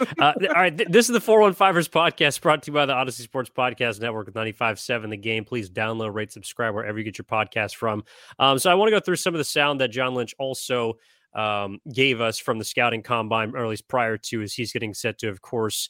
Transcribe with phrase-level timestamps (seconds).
[0.00, 3.20] Uh, all right, th- this is the 415ers podcast brought to you by the Audacy
[3.20, 5.44] Sports Podcast Network with 95.7 The Game.
[5.44, 8.04] Please download, rate, subscribe wherever you get your podcast from.
[8.38, 10.94] Um, so I want to go through some of the sound that John Lynch also
[11.34, 14.94] um, gave us from the scouting combine, or at least prior to, as he's getting
[14.94, 15.88] set to, of course,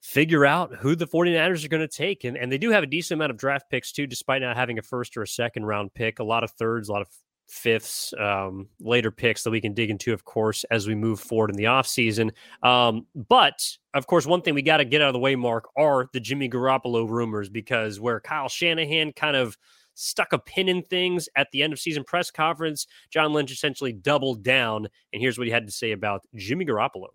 [0.00, 2.24] figure out who the 49ers are going to take.
[2.24, 4.78] And, and they do have a decent amount of draft picks, too, despite not having
[4.78, 6.18] a first or a second round pick.
[6.18, 7.08] A lot of thirds, a lot of
[7.46, 11.50] fifths, um, later picks that we can dig into, of course, as we move forward
[11.50, 12.32] in the offseason.
[12.62, 15.68] Um, but of course, one thing we got to get out of the way, Marc,
[15.76, 19.56] are the Jimmy Garoppolo rumors because where Kyle Shanahan kind of
[19.94, 23.92] stuck a pin in things at the end of season press conference, John Lynch essentially
[23.92, 24.88] doubled down.
[25.12, 27.08] And here's what he had to say about Jimmy Garoppolo.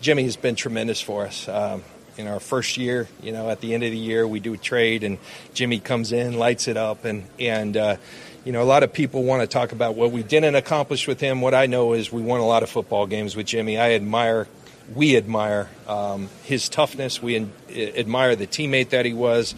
[0.00, 1.48] Jimmy has been tremendous for us.
[1.48, 1.82] Um,
[2.16, 4.58] in our first year, you know, at the end of the year, we do a
[4.58, 5.16] trade, and
[5.54, 7.96] Jimmy comes in, lights it up, and and uh,
[8.44, 11.20] you know, a lot of people want to talk about what we didn't accomplish with
[11.20, 11.40] him.
[11.40, 13.78] What I know is we won a lot of football games with Jimmy.
[13.78, 14.48] I admire,
[14.94, 17.22] we admire um, his toughness.
[17.22, 19.54] We in, admire the teammate that he was.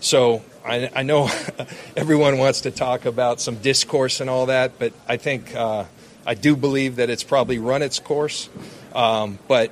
[0.00, 1.30] So I, I know
[1.96, 5.84] everyone wants to talk about some discourse and all that, but I think uh,
[6.26, 8.48] I do believe that it's probably run its course.
[8.92, 9.70] Um, but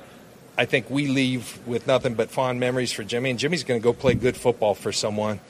[0.57, 3.83] I think we leave with nothing but fond memories for Jimmy, and Jimmy's going to
[3.83, 5.41] go play good football for someone.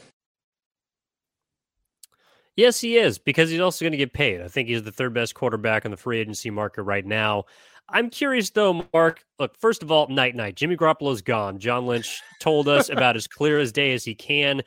[2.55, 4.41] Yes, he is because he's also going to get paid.
[4.41, 7.45] I think he's the third best quarterback on the free agency market right now.
[7.89, 9.23] I'm curious though, Marc.
[9.39, 10.55] Look, first of all, night night.
[10.55, 11.59] Jimmy Garoppolo's gone.
[11.59, 14.61] John Lynch told us about as clear as day as he can.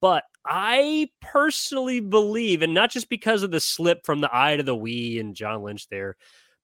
[0.00, 4.62] But I personally believe, and not just because of the slip from the eye to
[4.62, 6.16] the we and John Lynch there,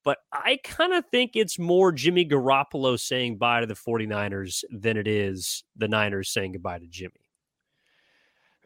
[0.05, 4.97] but I kind of think it's more Jimmy Garoppolo saying bye to the 49ers than
[4.97, 7.28] it is the Niners saying goodbye to Jimmy.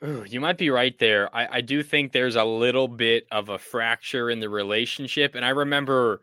[0.02, 1.34] You might be right there.
[1.34, 5.36] I, I do think there's a little bit of a fracture in the relationship.
[5.36, 6.22] And I remember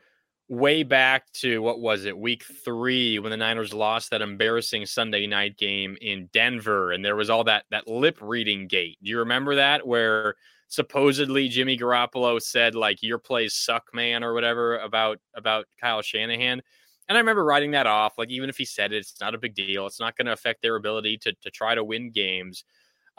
[0.50, 5.28] way back to what was it, week three, when the Niners lost that embarrassing Sunday
[5.28, 8.98] night game in Denver, and there was all that that lip reading gate.
[9.02, 9.88] Do you remember that?
[9.88, 10.36] Where
[10.68, 16.62] supposedly Jimmy Garoppolo said, like, your plays suck, man, or whatever about about Kyle Shanahan.
[17.08, 18.18] And I remember writing that off.
[18.18, 19.88] Like, even if he said it, it's not a big deal.
[19.88, 22.66] It's not going to affect their ability to to try to win games.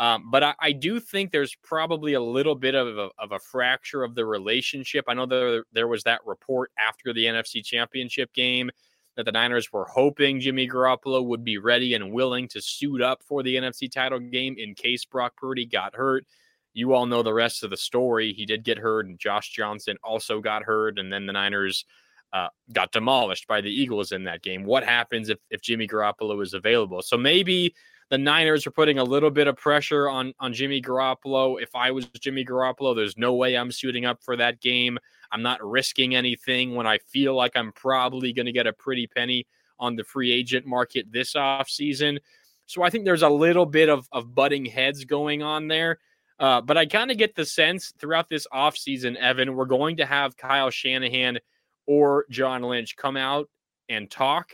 [0.01, 3.39] Um, but I, I, do think there's probably a little bit of a, of a
[3.39, 5.05] fracture of the relationship.
[5.07, 8.71] I know there, there was that report after the NFC Championship game
[9.17, 13.23] that the Niners were hoping Jimmy Garoppolo would be ready and willing to suit up
[13.23, 16.25] for the NFC title game in case Brock Purdy got hurt.
[16.73, 18.33] You all know the rest of the story.
[18.33, 21.85] He did get hurt, and Josh Johnson also got hurt, and then the Niners
[22.33, 24.65] uh, got demolished by the Eagles in that game.
[24.65, 27.03] What happens if, if Jimmy Garoppolo is available?
[27.03, 27.75] So maybe
[28.11, 31.63] the Niners are putting a little bit of pressure on on Jimmy Garoppolo.
[31.63, 34.99] If I was Jimmy Garoppolo, there's no way I'm suiting up for that game.
[35.33, 39.07] I'm not risking anything when I feel like I'm probably going to get a pretty
[39.07, 39.47] penny
[39.79, 42.19] on the free agent market this offseason.
[42.67, 45.99] So I think there's a little bit of, of butting heads going on there.
[46.39, 50.07] Uh, but I kind of get the sense throughout this offseason, Evan, we're going to
[50.07, 51.39] have Kyle Shanahan
[51.87, 53.49] or John Lynch come out
[53.89, 54.53] and talk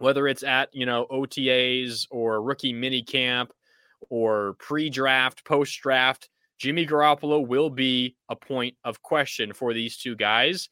[0.00, 3.52] whether it's at you know OTAs or rookie mini camp
[4.08, 10.68] or pre-draft, post-draft, Jimmy Garoppolo will be a point of question for these two guys.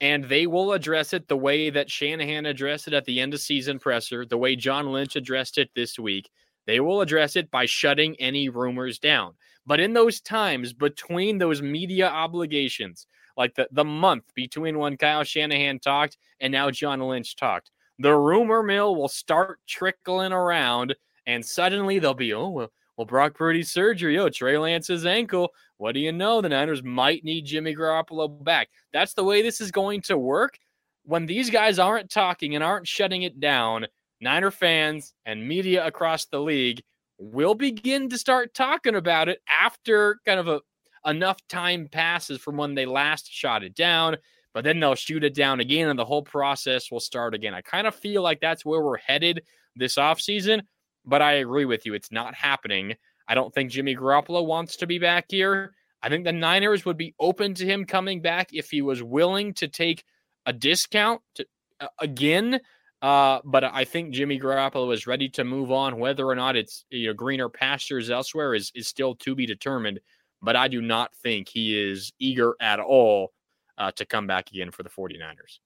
[0.00, 3.40] And they will address it the way that Shanahan addressed it at the end of
[3.40, 6.30] season presser, the way John Lynch addressed it this week.
[6.66, 9.34] They will address it by shutting any rumors down.
[9.66, 13.06] But in those times between those media obligations,
[13.36, 18.14] like the, the month between when Kyle Shanahan talked and now John Lynch talked, the
[18.14, 20.94] rumor mill will start trickling around,
[21.26, 25.50] and suddenly they'll be, oh, well, well, Brock Purdy's surgery, oh, Trey Lance's ankle.
[25.78, 26.40] What do you know?
[26.40, 28.68] The Niners might need Jimmy Garoppolo back.
[28.92, 30.58] That's the way this is going to work.
[31.04, 33.86] when these guys aren't talking and aren't shutting it down,
[34.20, 36.82] Niner fans and media across the league
[37.18, 40.60] will begin to start talking about it after kind of a
[41.06, 44.16] enough time passes from when they last shot it down,
[44.54, 47.52] but then they'll shoot it down again and the whole process will start again.
[47.52, 49.42] I kind of feel like that's where we're headed
[49.76, 50.62] this offseason,
[51.04, 51.92] but I agree with you.
[51.92, 52.94] It's not happening.
[53.26, 55.74] I don't think Jimmy Garoppolo wants to be back here.
[56.02, 59.54] I think the Niners would be open to him coming back if he was willing
[59.54, 60.04] to take
[60.46, 61.46] a discount to,
[61.80, 62.60] uh, again.
[63.02, 65.98] Uh, but I think Jimmy Garoppolo is ready to move on.
[65.98, 70.00] Whether or not it's you know greener pastures elsewhere is is still to be determined.
[70.42, 73.32] But I do not think he is eager at all
[73.78, 75.58] uh, to come back again for the 49ers.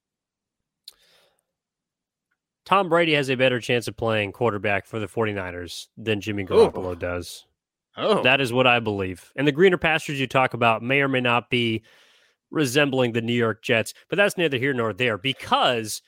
[2.64, 6.92] Tom Brady has a better chance of playing quarterback for the 49ers than Jimmy Garoppolo
[6.92, 6.96] Ooh.
[6.96, 7.46] does.
[7.96, 8.22] Oh.
[8.22, 9.32] That is what I believe.
[9.36, 11.82] And the greener pastures you talk about may or may not be
[12.50, 16.02] resembling the New York Jets, but that's neither here nor there because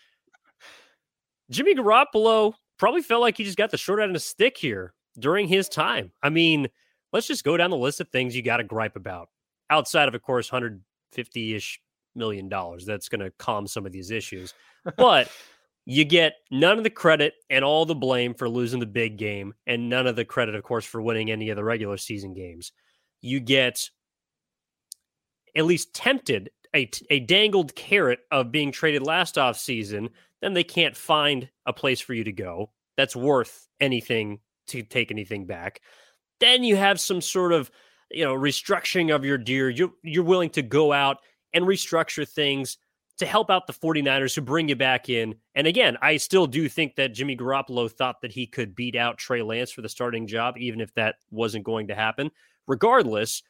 [1.51, 4.95] Jimmy Garoppolo probably felt like he just got the short end of the stick here
[5.19, 6.13] during his time.
[6.23, 6.69] I mean,
[7.13, 9.29] let's just go down the list of things you got to gripe about
[9.71, 11.81] outside of, of course, 150 ish
[12.15, 12.85] million dollars.
[12.85, 14.55] That's going to calm some of these issues.
[14.97, 15.31] But
[15.85, 19.53] you get none of the credit and all the blame for losing the big game,
[19.67, 22.73] and none of the credit, of course, for winning any of the regular season games.
[23.21, 23.91] You get
[25.55, 30.11] at least tempted a, a dangled carrot of being traded last off season,
[30.41, 35.11] then they can't find a place for you to go that's worth anything to take
[35.11, 35.81] anything back.
[36.39, 37.71] Then you have some sort of
[38.11, 39.71] you know restructuring of your deal.
[39.71, 41.19] You're you're willing to go out
[41.53, 42.79] and restructure things
[43.21, 45.35] to help out the 49ers who bring you back in.
[45.55, 49.19] And again, I still do think that Jimmy Garoppolo thought that he could beat out
[49.19, 52.31] Trey Lance for the starting job, even if that wasn't going to happen.
[52.67, 53.43] Regardless,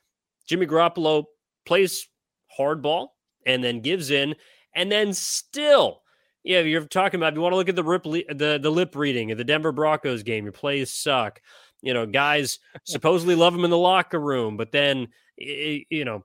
[0.49, 1.26] Jimmy Garoppolo
[1.67, 2.08] plays
[2.58, 3.08] hardball
[3.47, 4.35] and then gives in,
[4.75, 6.02] and then still,
[6.43, 7.32] yeah, you're talking about.
[7.32, 9.70] If you want to look at the rip, the the lip reading of the Denver
[9.73, 11.41] Broncos game, your plays suck.
[11.81, 16.25] You know, guys supposedly love him in the locker room, but then you know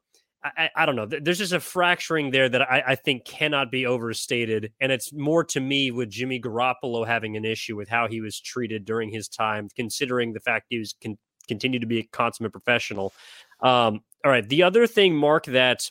[0.58, 1.06] I, I, don't know.
[1.06, 4.72] There's just a fracturing there that I, I, think cannot be overstated.
[4.80, 8.40] And it's more to me with Jimmy Garoppolo having an issue with how he was
[8.40, 12.52] treated during his time, considering the fact he was con- continued to be a consummate
[12.52, 13.14] professional.
[13.62, 14.48] Um, all right.
[14.48, 15.90] The other thing, Marc, that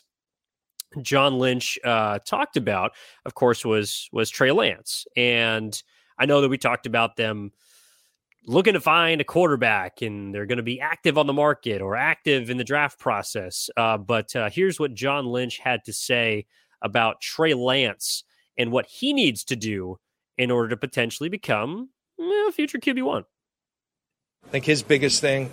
[1.01, 2.93] John Lynch uh, talked about,
[3.25, 5.05] of course, was was Trey Lance.
[5.15, 5.81] And
[6.17, 7.51] I know that we talked about them
[8.47, 11.95] looking to find a quarterback and they're going to be active on the market or
[11.95, 13.69] active in the draft process.
[13.75, 16.45] Uh, but uh, here's what John Lynch had to say
[16.81, 18.23] about Trey Lance
[18.57, 19.97] and what he needs to do
[20.37, 21.89] in order to potentially become
[22.19, 23.23] a future QB1.
[24.45, 25.49] I think his biggest thing,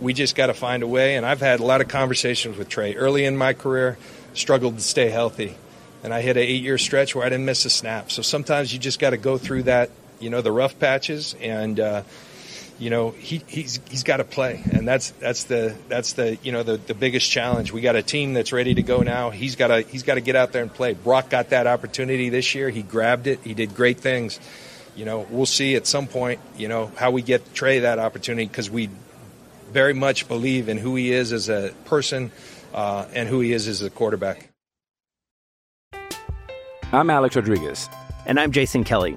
[0.00, 1.16] we just got to find a way.
[1.16, 3.96] And I've had a lot of conversations with Trey early in my career,
[4.34, 5.56] struggled to stay healthy.
[6.02, 8.10] And I hit an eight year stretch where I didn't miss a snap.
[8.10, 9.90] So sometimes you just got to go through that
[10.24, 12.02] you know the rough patches and uh,
[12.78, 14.62] you know he, he's he's got to play.
[14.72, 17.72] And that's that's the that's the you know the, the biggest challenge.
[17.72, 19.28] We got a team that's ready to go now.
[19.28, 20.94] He's got to he's got to get out there and play.
[20.94, 22.70] Brock got that opportunity this year.
[22.70, 23.40] He grabbed it.
[23.44, 24.40] He did great things.
[24.96, 28.46] You know we'll see at some point you know how we get trey that opportunity
[28.46, 28.88] because we
[29.70, 32.32] very much believe in who he is as a person
[32.72, 34.48] uh, and who he is as a quarterback.
[36.92, 37.88] I'm alex rodriguez.
[38.24, 39.16] And i'm jason kelly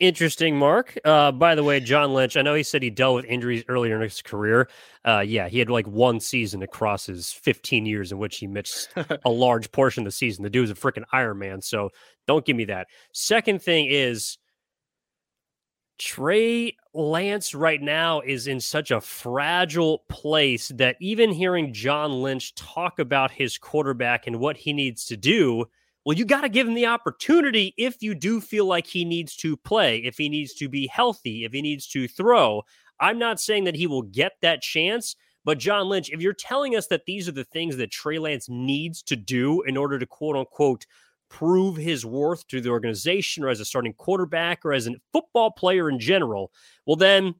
[0.00, 0.96] Interesting, Marc.
[1.04, 3.96] Uh, by the way, John Lynch, I know he said he dealt with injuries earlier
[3.96, 4.68] in his career.
[5.04, 8.90] Uh, yeah, he had like one season across his 15 years in which he missed
[9.24, 10.44] a large portion of the season.
[10.44, 11.60] The dude was a freaking Iron Man.
[11.60, 11.90] So
[12.26, 12.86] don't give me that.
[13.12, 14.38] Second thing is
[15.98, 22.54] Trey Lance right now is in such a fragile place that even hearing John Lynch
[22.54, 25.66] talk about his quarterback and what he needs to do
[26.08, 29.36] well, you got to give him the opportunity if you do feel like he needs
[29.36, 32.62] to play, if he needs to be healthy, if he needs to throw.
[32.98, 36.74] I'm not saying that he will get that chance, but John Lynch, if you're telling
[36.74, 40.06] us that these are the things that Trey Lance needs to do in order to
[40.06, 40.86] quote unquote
[41.28, 45.50] prove his worth to the organization or as a starting quarterback or as a football
[45.50, 46.50] player in general,
[46.86, 47.34] well, then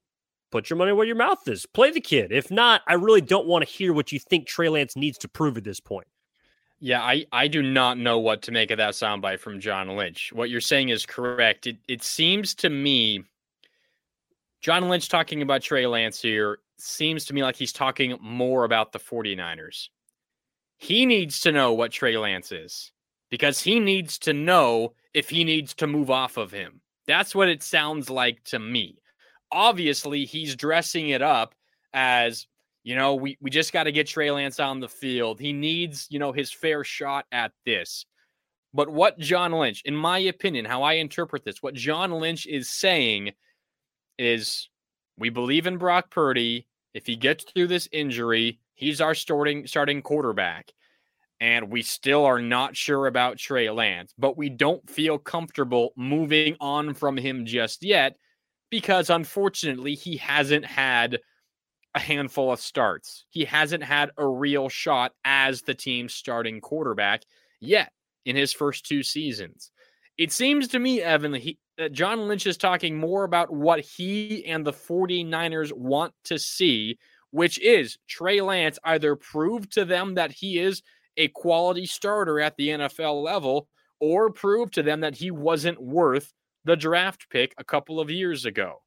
[0.52, 1.64] put your money where your mouth is.
[1.64, 2.32] Play the kid.
[2.32, 5.28] If not, I really don't want to hear what you think Trey Lance needs to
[5.28, 6.06] prove at this point.
[6.80, 10.32] Yeah, I, I do not know what to make of that soundbite from John Lynch.
[10.32, 11.66] What you're saying is correct.
[11.66, 13.24] It it seems to me
[14.60, 18.92] John Lynch talking about Trey Lance here seems to me like he's talking more about
[18.92, 19.88] the 49ers.
[20.76, 22.92] He needs to know what Trey Lance is
[23.30, 26.80] because he needs to know if he needs to move off of him.
[27.06, 28.98] That's what it sounds like to me.
[29.50, 31.54] Obviously, he's dressing it up
[31.92, 32.46] as
[32.82, 35.40] you know, we, we just got to get Trey Lance on the field.
[35.40, 38.06] He needs, you know, his fair shot at this.
[38.74, 42.70] But what John Lynch, in my opinion, how I interpret this, what John Lynch is
[42.70, 43.32] saying
[44.18, 44.68] is
[45.16, 46.66] we believe in Brock Purdy.
[46.94, 50.72] If he gets through this injury, he's our starting starting quarterback.
[51.40, 56.56] And we still are not sure about Trey Lance, but we don't feel comfortable moving
[56.60, 58.16] on from him just yet
[58.70, 61.20] because unfortunately he hasn't had
[61.98, 63.24] a handful of starts.
[63.30, 67.24] He hasn't had a real shot as the team's starting quarterback
[67.60, 67.90] yet
[68.24, 69.72] in his first two seasons.
[70.16, 74.44] It seems to me, Evan, he, uh, John Lynch is talking more about what he
[74.46, 76.98] and the 49ers want to see,
[77.32, 80.82] which is Trey Lance either prove to them that he is
[81.16, 83.66] a quality starter at the NFL level
[83.98, 86.32] or prove to them that he wasn't worth
[86.64, 88.82] the draft pick a couple of years ago.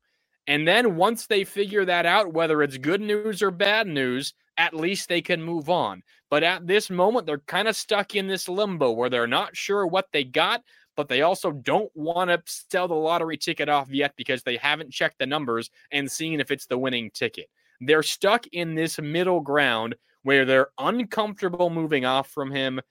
[0.51, 4.74] And then once they figure that out, whether it's good news or bad news, at
[4.74, 6.03] least they can move on.
[6.29, 9.88] But at this moment, they're kind of stuck in this limbo where they're not sure
[9.88, 10.62] what they got,
[10.98, 14.91] but they also don't want to sell the lottery ticket off yet because they haven't
[14.91, 17.48] checked the numbers and seen if it's the winning ticket.
[17.79, 22.81] They're stuck in this middle ground where they're uncomfortable moving off from him,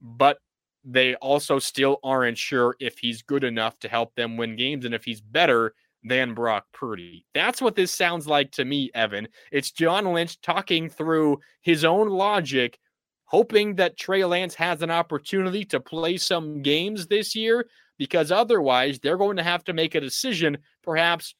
[0.00, 0.38] but
[0.82, 4.94] they also still aren't sure if he's good enough to help them win games and
[4.94, 5.74] if he's better
[6.04, 7.24] than Brock Purdy.
[7.34, 9.28] That's what this sounds like to me, Evan.
[9.50, 12.78] It's John Lynch talking through his own logic,
[13.24, 17.66] hoping that Trey Lance has an opportunity to play some games this year,
[17.98, 21.34] because otherwise they're going to have to make a decision, perhaps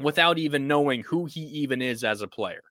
[0.00, 2.62] without even knowing who he even is as a player.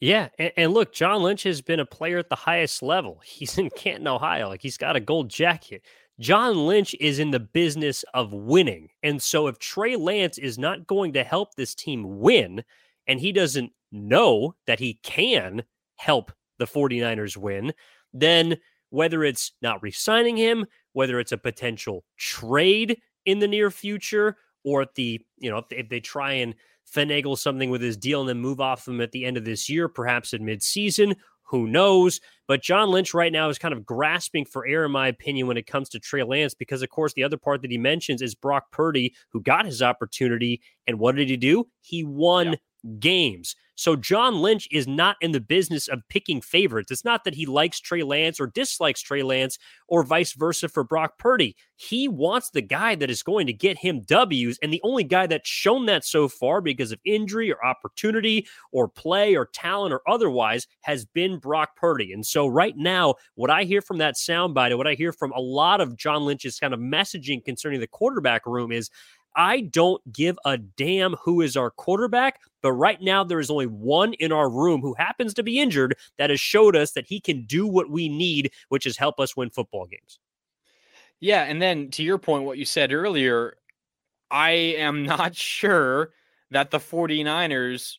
[0.00, 3.20] Yeah, and, and, look, John Lynch has been a player at the highest level.
[3.24, 4.48] He's in Canton, Ohio.
[4.48, 5.84] Like he's got a gold jacket.
[6.22, 8.90] John Lynch is in the business of winning.
[9.02, 12.62] And so if Trey Lance is not going to help this team win,
[13.08, 15.64] and he doesn't know that he can
[15.96, 17.72] help the 49ers win,
[18.14, 18.56] then
[18.90, 24.82] whether it's not resigning him, whether it's a potential trade in the near future, or
[24.82, 26.54] if the, you know, if they, if they try and
[26.88, 29.68] finagle something with his deal and then move off him at the end of this
[29.68, 31.16] year, perhaps in midseason,
[31.52, 32.20] who knows?
[32.48, 35.56] But John Lynch right now is kind of grasping for air, in my opinion, when
[35.56, 38.34] it comes to Trey Lance, because of course the other part that he mentions is
[38.34, 40.60] Brock Purdy, who got his opportunity.
[40.88, 41.68] And what did he do?
[41.80, 42.54] He won yeah
[42.98, 43.56] games.
[43.82, 46.92] So John Lynch is not in the business of picking favorites.
[46.92, 49.58] It's not that he likes Trey Lance or dislikes Trey Lance
[49.88, 51.56] or vice versa for Brock Purdy.
[51.74, 54.56] He wants the guy that is going to get him W's.
[54.62, 58.86] And the only guy that's shown that so far because of injury or opportunity or
[58.86, 62.12] play or talent or otherwise has been Brock Purdy.
[62.12, 65.32] And so right now, what I hear from that soundbite and what I hear from
[65.32, 68.90] a lot of John Lynch's kind of messaging concerning the quarterback room is
[69.34, 73.66] I don't give a damn who is our quarterback, but right now there is only
[73.66, 77.20] one in our room who happens to be injured that has showed us that he
[77.20, 80.18] can do what we need, which is help us win football games.
[81.20, 83.56] Yeah, and then to your point what you said earlier,
[84.30, 86.10] I am not sure
[86.50, 87.98] that the 49ers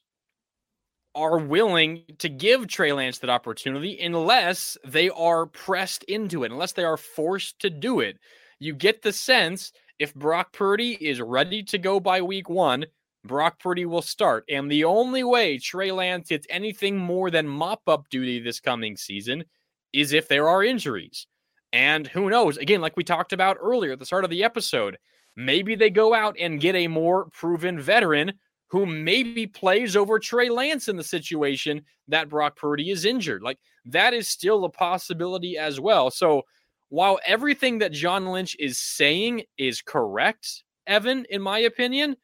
[1.15, 6.73] are willing to give Trey Lance that opportunity unless they are pressed into it, unless
[6.73, 8.17] they are forced to do it.
[8.59, 12.85] You get the sense if Brock Purdy is ready to go by week one,
[13.25, 14.43] Brock Purdy will start.
[14.49, 18.97] And the only way Trey Lance gets anything more than mop up duty this coming
[18.97, 19.45] season
[19.93, 21.27] is if there are injuries.
[21.71, 22.57] And who knows?
[22.57, 24.97] Again, like we talked about earlier at the start of the episode,
[25.35, 28.33] maybe they go out and get a more proven veteran
[28.67, 33.43] who maybe plays over Trey Lance in the situation that Brock Purdy is injured.
[33.43, 36.11] Like that is still a possibility as well.
[36.11, 36.43] So
[36.93, 42.15] while everything that John Lynch is saying is correct, Evan, in my opinion,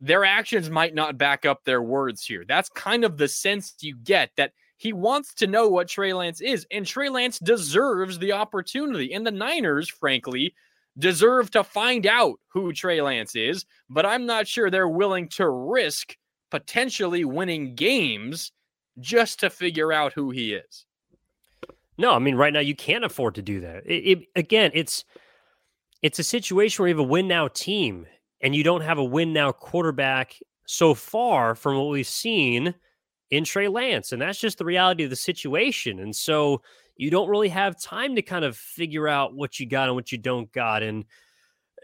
[0.00, 2.44] their actions might not back up their words here.
[2.48, 6.40] That's kind of the sense you get that he wants to know what Trey Lance
[6.40, 9.12] is, and Trey Lance deserves the opportunity.
[9.12, 10.52] And the Niners, frankly,
[10.98, 15.48] deserve to find out who Trey Lance is, but I'm not sure they're willing to
[15.48, 16.16] risk
[16.50, 18.50] potentially winning games
[18.98, 20.86] just to figure out who he is.
[21.96, 23.86] No, I mean right now you can't afford to do that.
[23.86, 25.04] It, it, again, it's
[26.02, 28.06] it's a situation where you have a win now team
[28.40, 32.74] and you don't have a win now quarterback so far from what we've seen
[33.30, 35.98] in Trey Lance, and that's just the reality of the situation.
[36.00, 36.62] And so
[36.96, 40.12] you don't really have time to kind of figure out what you got and what
[40.12, 40.82] you don't got.
[40.82, 41.04] And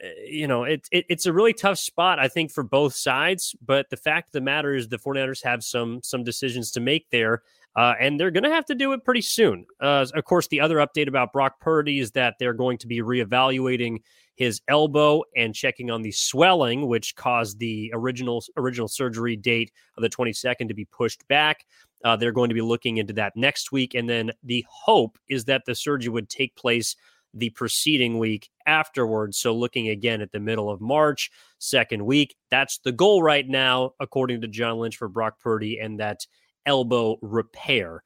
[0.02, 3.54] uh, you know, it, it, it's a really tough spot, I think, for both sides.
[3.64, 7.10] But the fact of the matter is, the 49ers have some some decisions to make
[7.10, 7.42] there,
[7.76, 9.64] uh, and they're going to have to do it pretty soon.
[9.80, 13.00] Uh, of course, the other update about Brock Purdy is that they're going to be
[13.00, 13.98] reevaluating
[14.34, 20.02] his elbow and checking on the swelling, which caused the original original surgery date of
[20.02, 21.64] the 22nd to be pushed back.
[22.04, 25.44] Uh, they're going to be looking into that next week, and then the hope is
[25.44, 26.96] that the surgery would take place
[27.34, 29.38] the preceding week afterwards.
[29.38, 33.92] So, looking again at the middle of March, second week, that's the goal right now,
[34.00, 36.26] according to John Lynch for Brock Purdy and that
[36.66, 38.02] elbow repair.